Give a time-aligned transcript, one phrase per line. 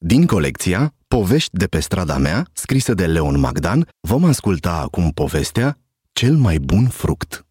[0.00, 5.78] Din colecția Povești de pe strada mea, scrisă de Leon Magdan, vom asculta acum povestea
[6.12, 7.46] Cel mai bun fruct.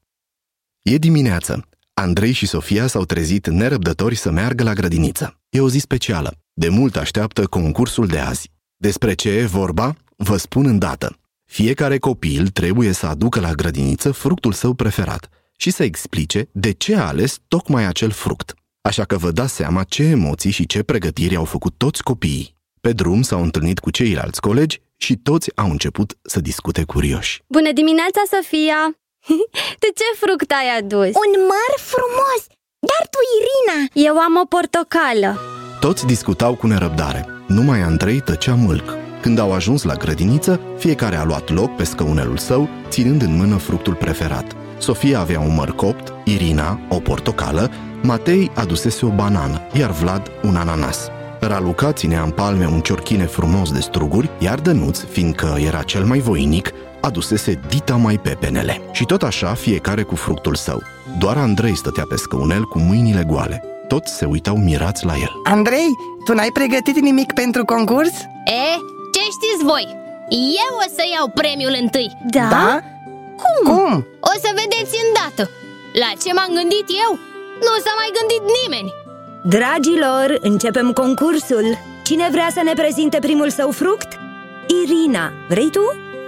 [0.81, 1.67] E dimineață.
[1.93, 5.39] Andrei și Sofia s-au trezit nerăbdători să meargă la grădiniță.
[5.49, 6.37] E o zi specială.
[6.53, 8.51] De mult așteaptă concursul de azi.
[8.77, 11.17] Despre ce e vorba, vă spun îndată.
[11.45, 16.95] Fiecare copil trebuie să aducă la grădiniță fructul său preferat și să explice de ce
[16.95, 18.53] a ales tocmai acel fruct.
[18.87, 22.55] Așa că vă dați seama ce emoții și ce pregătiri au făcut toți copiii.
[22.81, 27.43] Pe drum s-au întâlnit cu ceilalți colegi și toți au început să discute curioși.
[27.47, 28.81] Bună dimineața, Sofia!
[29.83, 31.13] De ce fruct ai adus?
[31.23, 32.41] Un măr frumos!
[32.79, 34.07] Dar tu, Irina!
[34.09, 35.39] Eu am o portocală
[35.79, 37.25] Toți discutau cu nerăbdare.
[37.47, 38.93] Numai Andrei tăcea mâlc.
[39.21, 43.57] Când au ajuns la grădiniță, fiecare a luat loc pe scăunelul său, ținând în mână
[43.57, 44.55] fructul preferat.
[44.77, 50.55] Sofia avea un măr copt, Irina o portocală, Matei adusese o banană, iar Vlad un
[50.55, 51.07] ananas.
[51.39, 56.19] Raluca ținea în palme un ciorchine frumos de struguri, iar Dănuț, fiindcă era cel mai
[56.19, 58.81] voinic, adusese dita mai pepenele.
[58.91, 60.81] Și tot așa, fiecare cu fructul său.
[61.17, 63.63] Doar Andrei stătea pe scăunel cu mâinile goale.
[63.87, 65.31] Toți se uitau mirați la el.
[65.43, 65.89] Andrei,
[66.25, 68.13] tu n-ai pregătit nimic pentru concurs?
[68.45, 68.65] E,
[69.13, 69.85] ce știți voi?
[70.65, 72.47] Eu o să iau premiul întâi Da?
[72.49, 72.81] Da?
[73.41, 73.73] Cum?
[73.73, 73.93] Cum?
[74.31, 75.43] O să vedeți îndată
[76.01, 77.11] La ce m-am gândit eu?
[77.65, 78.93] Nu s-a mai gândit nimeni.
[79.41, 81.65] Dragilor, începem concursul.
[82.03, 84.07] Cine vrea să ne prezinte primul său fruct?
[84.81, 85.85] Irina, vrei tu?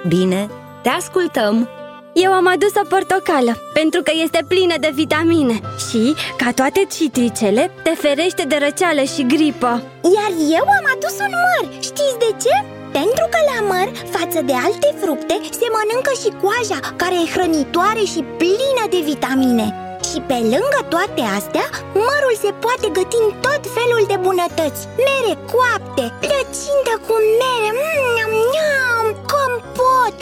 [0.08, 0.50] Bine,
[0.82, 1.70] te ascultăm.
[2.14, 5.60] Eu am adus o portocală pentru că este plină de vitamine.
[5.90, 9.84] Și, ca toate citricele, te ferește de răceală și gripă.
[10.16, 11.74] Iar eu am adus un măr.
[11.74, 12.56] Știți de ce?
[12.92, 18.04] Pentru că la măr, față de alte fructe, se mănâncă și coaja Care e hrănitoare
[18.14, 21.68] și plină de vitamine și pe lângă toate astea,
[22.06, 28.20] mărul se poate găti în tot felul de bunătăți Mere coapte, plăcintă cu mere, mm,
[28.34, 30.14] mm, compot,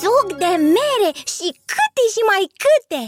[0.00, 3.02] suc de mere și câte și mai câte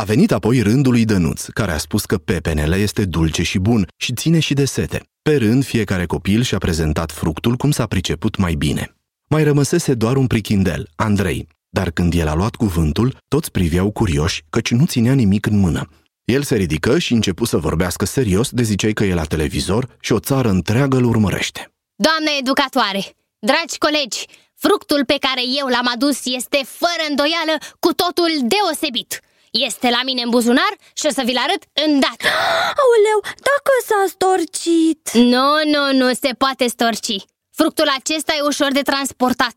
[0.00, 3.82] A venit apoi rândul lui Dănuț, care a spus că pepenele este dulce și bun
[3.96, 4.98] și ține și de sete.
[5.22, 8.94] Pe rând, fiecare copil și-a prezentat fructul cum s-a priceput mai bine.
[9.28, 14.42] Mai rămăsese doar un prichindel, Andrei, dar când el a luat cuvântul, toți priveau curioși,
[14.50, 15.88] căci nu ținea nimic în mână.
[16.24, 20.12] El se ridică și începu să vorbească serios de zicei că e la televizor și
[20.12, 21.72] o țară întreagă îl urmărește.
[21.94, 23.02] Doamne educatoare,
[23.38, 24.26] dragi colegi
[24.66, 29.20] Fructul pe care eu l-am adus este fără îndoială cu totul deosebit.
[29.50, 32.26] Este la mine în buzunar și o să vi-l arăt îndată.
[32.82, 35.04] Aoleu, dacă s-a storcit!
[35.34, 37.24] Nu, nu, nu se poate storci.
[37.50, 39.56] Fructul acesta e ușor de transportat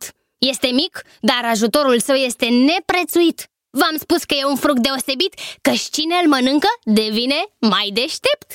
[0.52, 5.90] Este mic, dar ajutorul său este neprețuit V-am spus că e un fruct deosebit, căci
[5.90, 8.50] cine îl mănâncă devine mai deștept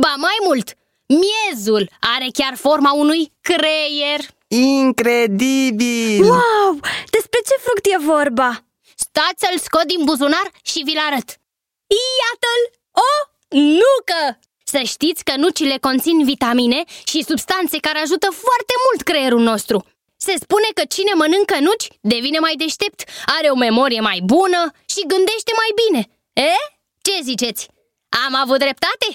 [0.00, 0.74] Ba mai mult,
[1.06, 6.22] miezul are chiar forma unui creier Incredibil!
[6.22, 6.70] Wow,
[7.10, 8.64] despre ce fruct e vorba?
[8.94, 11.28] Stați să-l scot din buzunar și vi-l arăt
[12.20, 12.62] Iată-l!
[13.08, 13.10] O
[13.48, 14.38] nucă!
[14.64, 19.84] Să știți că nucile conțin vitamine și substanțe care ajută foarte mult creierul nostru
[20.16, 23.02] Se spune că cine mănâncă nuci devine mai deștept,
[23.38, 26.02] are o memorie mai bună și gândește mai bine
[26.32, 26.54] E?
[27.02, 27.68] Ce ziceți?
[28.26, 29.08] Am avut dreptate?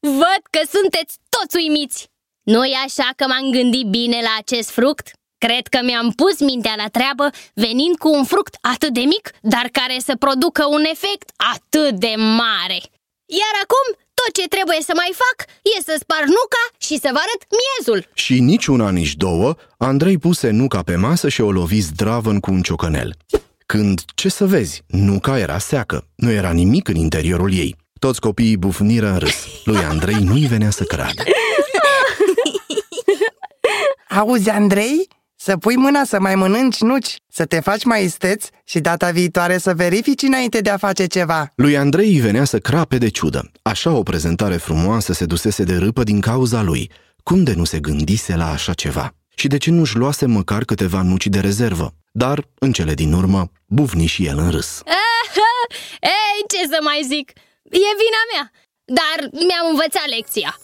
[0.00, 2.10] Văd că sunteți toți uimiți
[2.42, 5.10] nu e așa că m-am gândit bine la acest fruct?
[5.38, 9.68] Cred că mi-am pus mintea la treabă venind cu un fruct atât de mic, dar
[9.72, 12.80] care să producă un efect atât de mare.
[13.40, 13.86] Iar acum,
[14.24, 18.10] tot ce trebuie să mai fac e să spar nuca și să vă arăt miezul.
[18.14, 22.50] Și nici una, nici două, Andrei puse nuca pe masă și o lovi zdravăn cu
[22.50, 23.14] un ciocănel.
[23.66, 27.76] Când, ce să vezi, nuca era seacă, nu era nimic în interiorul ei.
[27.98, 29.46] Toți copiii bufniră în râs.
[29.64, 31.22] Lui Andrei nu-i venea să creadă.
[34.08, 35.08] Auzi, Andrei?
[35.44, 39.58] Să pui mâna să mai mănânci nuci, să te faci mai isteț și data viitoare
[39.58, 41.52] să verifici înainte de a face ceva.
[41.56, 43.50] Lui Andrei îi venea să crape de ciudă.
[43.62, 46.90] Așa o prezentare frumoasă se dusese de râpă din cauza lui.
[47.22, 49.14] Cum de nu se gândise la așa ceva?
[49.34, 51.94] Și de ce nu-și luase măcar câteva nuci de rezervă?
[52.12, 54.82] Dar, în cele din urmă, bufni și el în râs.
[56.16, 57.30] Ei, ce să mai zic?
[57.64, 58.50] E vina mea,
[58.84, 60.56] dar mi-am învățat lecția.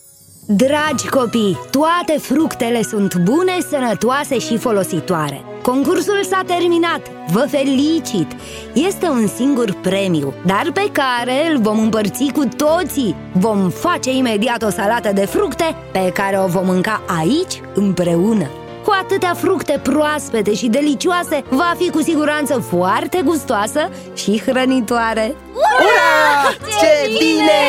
[0.51, 7.01] Dragi copii, toate fructele sunt bune, sănătoase și folositoare Concursul s-a terminat,
[7.33, 8.27] vă felicit!
[8.75, 14.63] Este un singur premiu, dar pe care îl vom împărți cu toții Vom face imediat
[14.63, 18.51] o salată de fructe pe care o vom mânca aici împreună
[18.85, 26.51] cu atâtea fructe proaspete și delicioase, va fi cu siguranță foarte gustoasă și hrănitoare Ura!
[26.81, 27.61] Ce bine!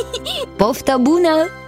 [0.56, 1.59] Poftă bună!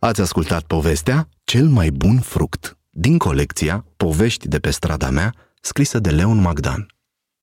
[0.00, 5.98] Ați ascultat povestea Cel mai bun fruct din colecția Povești de pe strada mea, scrisă
[5.98, 6.86] de Leon Magdan.